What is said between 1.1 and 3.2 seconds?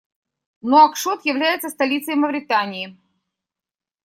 является столицей Мавритании.